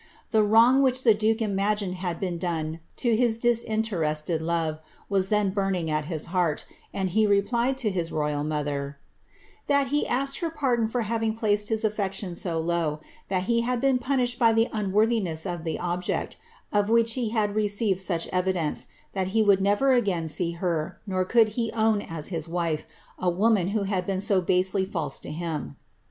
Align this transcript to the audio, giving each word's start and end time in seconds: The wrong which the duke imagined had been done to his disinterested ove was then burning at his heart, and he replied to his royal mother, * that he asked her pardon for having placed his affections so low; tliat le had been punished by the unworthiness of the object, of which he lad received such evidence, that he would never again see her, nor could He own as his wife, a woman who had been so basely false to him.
The 0.31 0.41
wrong 0.41 0.81
which 0.81 1.03
the 1.03 1.13
duke 1.13 1.43
imagined 1.43 1.93
had 2.01 2.19
been 2.19 2.39
done 2.39 2.79
to 2.95 3.15
his 3.15 3.37
disinterested 3.37 4.41
ove 4.41 4.79
was 5.09 5.29
then 5.29 5.51
burning 5.51 5.91
at 5.91 6.05
his 6.05 6.25
heart, 6.33 6.65
and 6.91 7.11
he 7.11 7.27
replied 7.27 7.77
to 7.77 7.91
his 7.91 8.11
royal 8.11 8.43
mother, 8.43 8.97
* 9.31 9.67
that 9.67 9.89
he 9.89 10.07
asked 10.07 10.39
her 10.39 10.49
pardon 10.49 10.87
for 10.87 11.01
having 11.03 11.35
placed 11.35 11.69
his 11.69 11.85
affections 11.85 12.41
so 12.41 12.59
low; 12.59 12.99
tliat 13.29 13.47
le 13.47 13.61
had 13.61 13.79
been 13.79 13.99
punished 13.99 14.39
by 14.39 14.51
the 14.51 14.67
unworthiness 14.73 15.45
of 15.45 15.63
the 15.63 15.77
object, 15.77 16.35
of 16.73 16.89
which 16.89 17.13
he 17.13 17.31
lad 17.31 17.53
received 17.53 18.01
such 18.01 18.25
evidence, 18.29 18.87
that 19.13 19.27
he 19.37 19.43
would 19.43 19.61
never 19.61 19.93
again 19.93 20.27
see 20.27 20.53
her, 20.53 20.99
nor 21.05 21.23
could 21.23 21.49
He 21.49 21.71
own 21.73 22.01
as 22.01 22.29
his 22.29 22.47
wife, 22.47 22.87
a 23.19 23.29
woman 23.29 23.67
who 23.67 23.83
had 23.83 24.07
been 24.07 24.19
so 24.19 24.41
basely 24.41 24.83
false 24.83 25.19
to 25.19 25.29
him. 25.29 25.75